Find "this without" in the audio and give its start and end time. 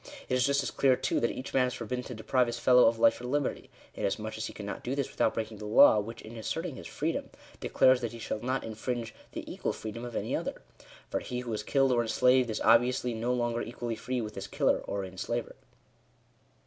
4.95-5.35